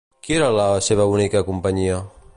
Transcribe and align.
Qui 0.27 0.35
era 0.37 0.47
la 0.55 0.65
seva 0.87 1.07
única 1.17 1.45
companyia? 1.51 2.05